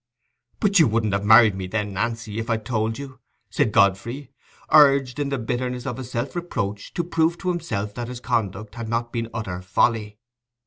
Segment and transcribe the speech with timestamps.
[0.59, 3.19] "But you wouldn't have married me then, Nancy, if I'd told you,"
[3.51, 4.33] said Godfrey,
[4.73, 8.73] urged, in the bitterness of his self reproach, to prove to himself that his conduct
[8.73, 10.17] had not been utter folly.